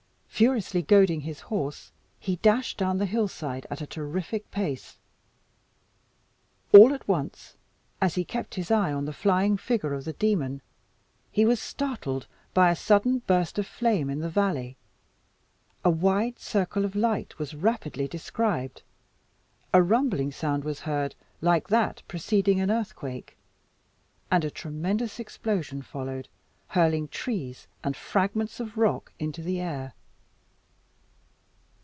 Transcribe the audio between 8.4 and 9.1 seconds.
his eye on